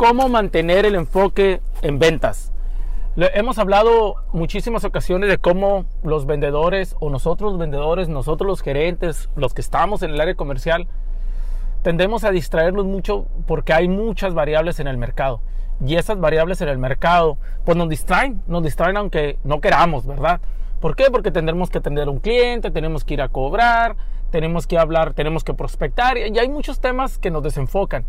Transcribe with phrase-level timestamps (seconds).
[0.00, 2.54] cómo mantener el enfoque en ventas.
[3.16, 9.28] hemos hablado muchísimas ocasiones de cómo los vendedores o nosotros los vendedores, nosotros los gerentes,
[9.36, 10.88] los que estamos en el área comercial,
[11.82, 15.42] tendemos a distraernos mucho porque hay muchas variables en el mercado.
[15.84, 17.36] Y esas variables en el mercado,
[17.66, 20.40] pues nos distraen, nos distraen aunque no queramos, ¿verdad?
[20.80, 21.10] ¿Por qué?
[21.10, 23.96] Porque tendremos que atender a un cliente, tenemos que ir a cobrar,
[24.30, 28.06] tenemos que hablar, tenemos que prospectar y hay muchos temas que nos desenfocan.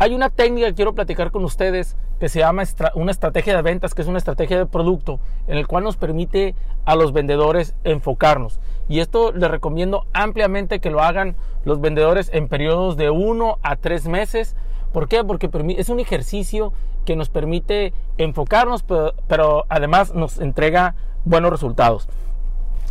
[0.00, 2.62] Hay una técnica que quiero platicar con ustedes que se llama
[2.94, 6.54] una estrategia de ventas, que es una estrategia de producto, en el cual nos permite
[6.84, 8.60] a los vendedores enfocarnos.
[8.88, 11.34] Y esto les recomiendo ampliamente que lo hagan
[11.64, 14.54] los vendedores en periodos de uno a tres meses.
[14.92, 15.24] ¿Por qué?
[15.24, 16.72] Porque es un ejercicio
[17.04, 20.94] que nos permite enfocarnos, pero, pero además nos entrega
[21.24, 22.08] buenos resultados.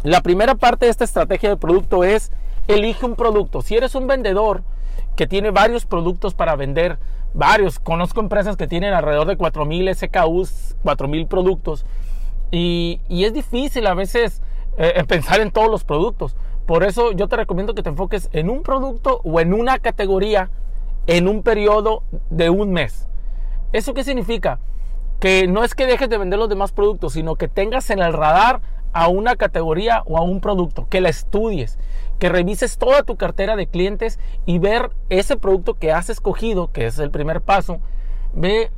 [0.03, 2.33] La primera parte de esta estrategia de producto es
[2.67, 3.61] elige un producto.
[3.61, 4.63] Si eres un vendedor,
[5.15, 6.97] que tiene varios productos para vender,
[7.33, 7.79] varios.
[7.79, 11.85] Conozco empresas que tienen alrededor de 4000 SKUs, 4000 productos.
[12.51, 14.41] Y, es difícil a veces
[14.77, 16.35] eh, pensar en todos los productos.
[16.65, 20.49] Por eso yo te recomiendo que te enfoques en un producto o en una categoría
[21.07, 23.07] en un periodo de un mes.
[23.71, 24.59] ¿Eso qué significa?
[25.19, 28.13] Que no es que dejes de vender los demás productos, sino que tengas en el
[28.13, 28.61] radar
[28.93, 31.77] a una categoría o a un producto, que la estudies,
[32.19, 36.87] que revises toda tu cartera de clientes y ver ese producto que has escogido, que
[36.87, 37.79] es el primer paso,
[38.33, 38.71] ve,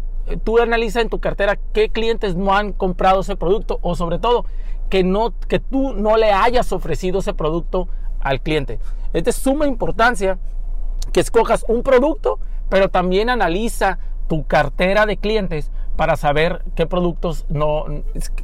[0.44, 4.46] tú analiza en tu cartera qué clientes no han comprado ese producto o sobre todo
[4.90, 7.88] que, no, que tú no le hayas ofrecido ese producto
[8.20, 8.80] al cliente.
[9.14, 10.38] Es de suma importancia
[11.14, 17.45] que escojas un producto, pero también analiza tu cartera de clientes para saber qué productos
[17.50, 17.83] no,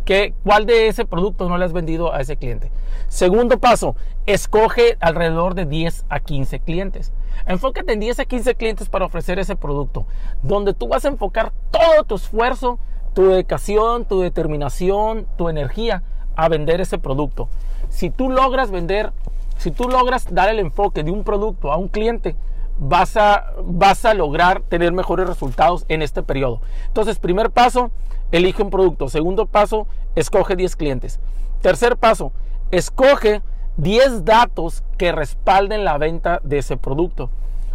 [0.03, 2.69] qué, cuál de ese producto no le has vendido a ese cliente.
[3.07, 7.13] Segundo paso, escoge alrededor de 10 a 15 clientes.
[7.45, 10.05] Enfócate en 10 a 15 clientes para ofrecer ese producto,
[10.43, 12.77] donde tú vas a enfocar todo tu esfuerzo,
[13.13, 16.03] tu dedicación, tu determinación, tu energía
[16.35, 17.47] a vender ese producto.
[17.87, 19.13] Si tú logras vender,
[19.59, 22.35] si tú logras dar el enfoque de un producto a un cliente,
[22.77, 26.61] vas a, vas a lograr tener mejores resultados en este periodo.
[26.87, 27.91] Entonces, primer paso,
[28.31, 29.09] elige un producto.
[29.09, 31.19] Segundo paso, escoge 10 clientes.
[31.61, 32.31] Tercer paso,
[32.71, 33.41] escoge
[33.77, 37.29] 10 datos que respalden la venta de ese producto.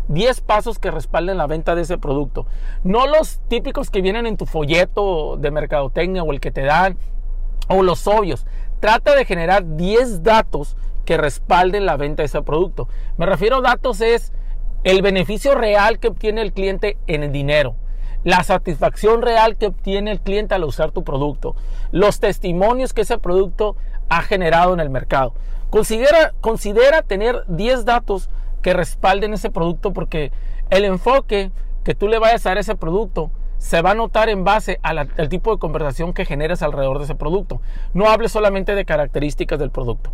[0.09, 2.47] 10 pasos que respalden la venta de ese producto.
[2.83, 6.97] No los típicos que vienen en tu folleto de mercadotecnia o el que te dan,
[7.69, 8.45] o los obvios.
[8.81, 12.89] Trata de generar 10 datos que respalden la venta de ese producto.
[13.19, 14.33] Me refiero a datos es
[14.85, 17.77] el beneficio real que obtiene el cliente en el dinero,
[18.25, 21.55] la satisfacción real que obtiene el cliente al usar tu producto,
[21.91, 23.77] los testimonios que ese producto
[24.09, 25.35] ha generado en el mercado.
[25.71, 28.29] Considera, considera tener 10 datos
[28.63, 30.33] que respalden ese producto porque
[30.71, 31.51] el enfoque
[31.85, 34.81] que tú le vayas a dar a ese producto se va a notar en base
[34.83, 37.61] al tipo de conversación que generes alrededor de ese producto.
[37.93, 40.11] No hables solamente de características del producto.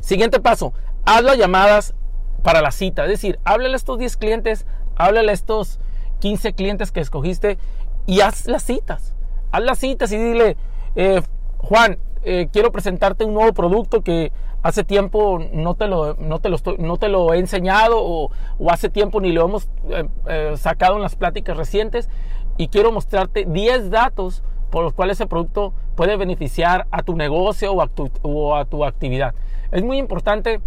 [0.00, 0.74] Siguiente paso,
[1.06, 1.94] haz las llamadas
[2.42, 3.04] para la cita.
[3.04, 5.80] Es decir, háblale a estos 10 clientes, háblale a estos
[6.20, 7.58] 15 clientes que escogiste
[8.06, 9.14] y haz las citas.
[9.52, 10.56] Haz las citas y dile,
[10.96, 11.22] eh,
[11.58, 16.50] Juan, eh, quiero presentarte un nuevo producto que hace tiempo no te lo, no te
[16.50, 18.30] lo, no te lo he enseñado o,
[18.68, 22.10] hace tiempo ni lo hemos eh, sacado en las pláticas recientes
[22.58, 27.72] y quiero mostrarte 10 datos por los cuales ese producto puede beneficiar a tu negocio
[27.72, 29.34] o a tu, o a tu actividad.
[29.72, 30.60] Es muy importante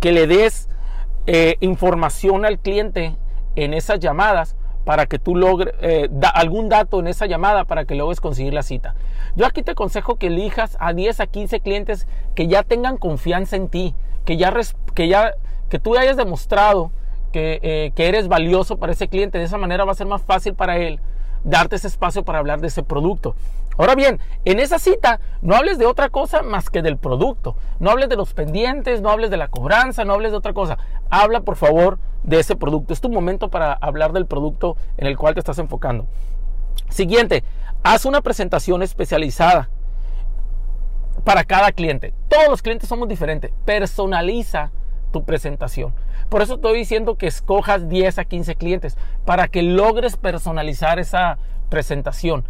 [0.00, 0.68] que le des
[1.26, 3.16] eh, información al cliente
[3.56, 7.94] en esas llamadas para que tú logres eh, algún dato en esa llamada para que
[7.94, 8.94] logres conseguir la cita.
[9.36, 13.56] Yo aquí te aconsejo que elijas a 10 a 15 clientes que ya tengan confianza
[13.56, 13.94] en ti,
[14.24, 14.52] que ya,
[14.94, 15.34] que ya
[15.68, 16.90] que tú hayas demostrado
[17.32, 19.38] que, eh, que eres valioso para ese cliente.
[19.38, 21.00] De esa manera va a ser más fácil para él
[21.44, 23.34] darte ese espacio para hablar de ese producto.
[23.78, 27.56] Ahora bien, en esa cita no hables de otra cosa más que del producto.
[27.78, 30.76] No hables de los pendientes, no hables de la cobranza, no hables de otra cosa.
[31.08, 32.92] Habla por favor de ese producto.
[32.92, 36.06] Es tu momento para hablar del producto en el cual te estás enfocando.
[36.90, 37.44] Siguiente,
[37.82, 39.70] haz una presentación especializada
[41.24, 42.12] para cada cliente.
[42.28, 43.50] Todos los clientes somos diferentes.
[43.64, 44.72] Personaliza
[45.10, 45.92] tu presentación.
[46.28, 51.38] Por eso estoy diciendo que escojas 10 a 15 clientes para que logres personalizar esa
[51.68, 52.44] presentación.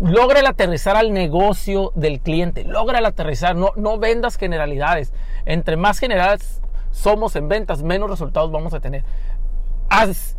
[0.00, 2.64] Logra aterrizar al negocio del cliente.
[2.64, 3.56] Logra aterrizar.
[3.56, 5.12] No, no vendas generalidades.
[5.46, 6.60] Entre más generales
[6.90, 9.04] somos en ventas, menos resultados vamos a tener.
[9.88, 10.36] Haz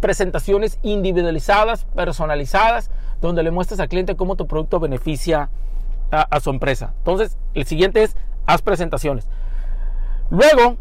[0.00, 5.50] presentaciones individualizadas, personalizadas, donde le muestres al cliente cómo tu producto beneficia
[6.10, 6.92] a, a su empresa.
[6.98, 8.16] Entonces, el siguiente es
[8.46, 9.28] haz presentaciones.
[10.30, 10.76] Luego,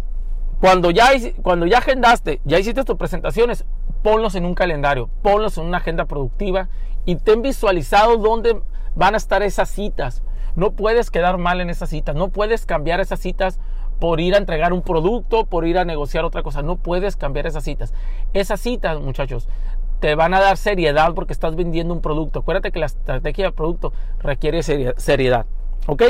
[0.59, 1.09] Cuando ya,
[1.41, 3.65] cuando ya agendaste, ya hiciste tus presentaciones,
[4.01, 6.69] ponlos en un calendario, ponlos en una agenda productiva
[7.05, 8.61] y ten visualizado dónde
[8.95, 10.23] van a estar esas citas.
[10.55, 13.59] No puedes quedar mal en esas citas, no puedes cambiar esas citas
[13.99, 16.61] por ir a entregar un producto, por ir a negociar otra cosa.
[16.61, 17.93] No puedes cambiar esas citas.
[18.33, 19.47] Esas citas, muchachos,
[19.99, 22.39] te van a dar seriedad porque estás vendiendo un producto.
[22.39, 25.45] Acuérdate que la estrategia de producto requiere seriedad.
[25.87, 26.03] ¿Ok?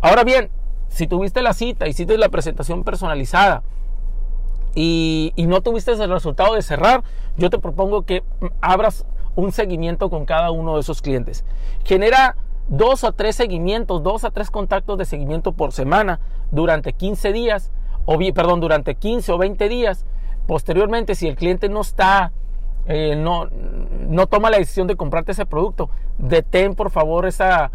[0.00, 0.50] Ahora bien,
[0.88, 3.62] si tuviste la cita, hiciste la presentación personalizada
[4.74, 7.04] y, no tuviste el resultado de cerrar,
[7.36, 8.22] yo te propongo que
[8.60, 9.06] abras
[9.36, 11.44] un seguimiento con cada uno de esos clientes.
[11.84, 12.36] Genera
[12.68, 17.70] dos o tres seguimientos, dos a tres contactos de seguimiento por semana durante 15 días,
[18.04, 20.06] o perdón, durante 15 o 20 días.
[20.46, 22.32] Posteriormente, si el cliente no está,
[22.86, 23.48] eh, no,
[24.08, 27.70] no toma la decisión de comprarte ese producto, detén por favor esa,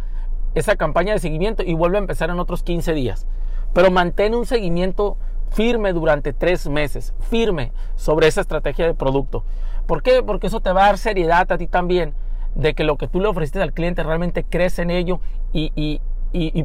[0.55, 3.25] esa campaña de seguimiento y vuelve a empezar en otros 15 días.
[3.73, 5.17] Pero mantén un seguimiento
[5.51, 9.43] firme durante tres meses, firme sobre esa estrategia de producto.
[9.87, 10.21] ¿Por qué?
[10.23, 12.13] Porque eso te va a dar seriedad a ti también
[12.55, 15.19] de que lo que tú le ofreciste al cliente realmente crece en ello
[15.51, 15.99] y,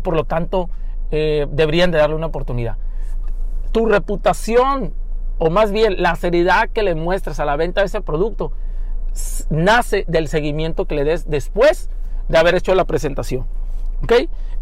[0.02, 0.70] por lo tanto
[1.10, 2.76] eh, deberían de darle una oportunidad.
[3.72, 4.92] Tu reputación,
[5.38, 8.52] o más bien la seriedad que le muestras a la venta de ese producto,
[9.50, 11.90] nace del seguimiento que le des después
[12.28, 13.46] de haber hecho la presentación.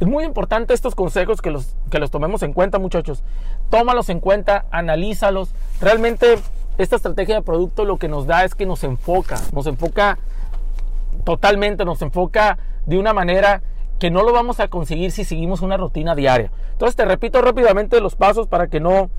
[0.01, 3.23] Es muy importante estos consejos que los, que los tomemos en cuenta, muchachos.
[3.71, 5.55] Tómalos en cuenta, analízalos.
[5.81, 6.39] Realmente
[6.79, 10.19] esta estrategia de producto lo que nos da es que nos enfoca, nos enfoca
[11.25, 13.63] totalmente, nos enfoca de una manera
[13.99, 16.51] que no lo vamos a conseguir si seguimos una rutina diaria.
[16.73, 19.11] Entonces te repito rápidamente los pasos para que no,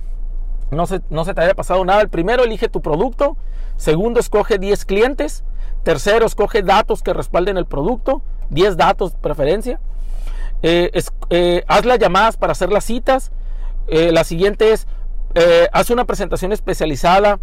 [0.71, 2.01] no, se, no se te haya pasado nada.
[2.01, 3.37] El primero, elige tu producto.
[3.77, 5.45] Segundo, escoge 10 clientes.
[5.83, 8.21] Tercero, escoge datos que respalden el producto.
[8.49, 9.79] 10 datos preferencia.
[10.63, 10.91] Eh,
[11.29, 13.31] eh, haz las llamadas para hacer las citas.
[13.87, 14.87] Eh, la siguiente es,
[15.71, 17.39] haz una presentación especializada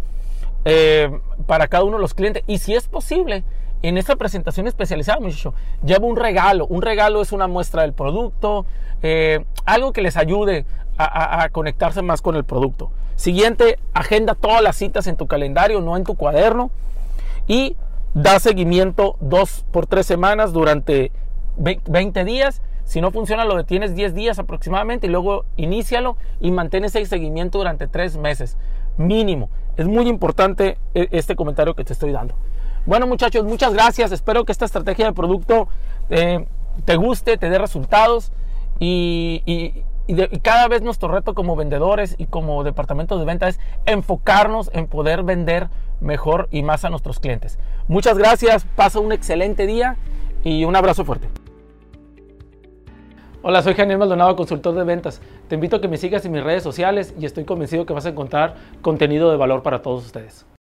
[1.45, 2.43] para cada uno de los clientes.
[2.47, 3.43] Y si es posible,
[3.83, 5.53] en esta presentación especializada, muchacho,
[5.83, 6.65] lleva un regalo.
[6.65, 8.65] Un regalo es una muestra del producto,
[9.65, 10.65] algo que les ayude
[10.97, 12.91] a, conectarse más con el producto.
[13.15, 16.71] Siguiente, agenda todas las citas en tu calendario, no en tu cuaderno.
[17.47, 17.75] Y
[18.13, 21.11] da seguimiento dos por tres semanas durante
[21.57, 22.61] 20 días.
[22.83, 27.57] Si no funciona, lo detienes 10 días aproximadamente y luego inícialo y mantén ese seguimiento
[27.57, 28.57] durante tres meses
[28.97, 29.49] mínimo.
[29.77, 32.35] Es muy importante eh, este comentario que te estoy dando.
[32.85, 34.11] Bueno muchachos, muchas gracias.
[34.11, 35.67] Espero que esta estrategia de producto
[36.09, 36.45] eh,
[36.85, 38.31] te guste, te dé resultados
[38.79, 39.83] y,
[40.41, 45.23] cada vez nuestro reto como vendedores y como departamento de venta es enfocarnos en poder
[45.23, 45.69] vender
[46.01, 47.59] mejor y más a nuestros clientes.
[47.87, 49.97] Muchas gracias, pasa un excelente día
[50.43, 51.29] y un abrazo fuerte.
[53.43, 55.19] Hola, soy Daniel Maldonado, consultor de ventas.
[55.47, 58.05] Te invito a que me sigas en mis redes sociales y estoy convencido que vas
[58.05, 58.53] a encontrar
[58.83, 60.45] contenido de valor para todos ustedes.